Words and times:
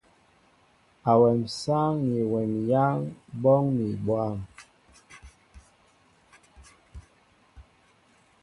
Awem 1.11 1.39
sááŋ 1.59 1.93
ni 2.11 2.21
wem 2.31 2.51
yááŋ 2.69 2.97
ɓóoŋ 3.41 3.63
mi 3.77 3.87
bwăm. 4.05 4.37